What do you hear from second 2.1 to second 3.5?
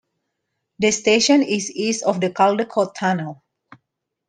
the Caldecott Tunnel.